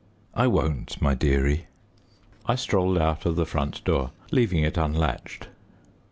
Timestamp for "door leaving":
3.83-4.63